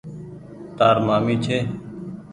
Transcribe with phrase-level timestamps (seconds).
[0.77, 1.57] تآر مآمي ڇي۔